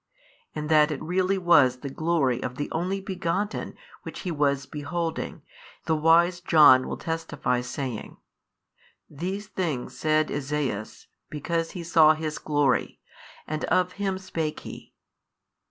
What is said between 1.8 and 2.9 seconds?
the Glory of the